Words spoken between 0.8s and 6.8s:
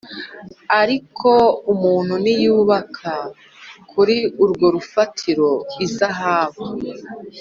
Ariko umuntu niyubaka kuri urwo rufatiro izahabu,